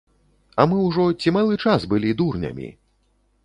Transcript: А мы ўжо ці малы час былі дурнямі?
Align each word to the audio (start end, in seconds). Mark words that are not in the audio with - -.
А 0.61 0.65
мы 0.71 0.79
ўжо 0.87 1.05
ці 1.21 1.35
малы 1.37 1.61
час 1.67 1.87
былі 1.95 2.17
дурнямі? 2.23 2.67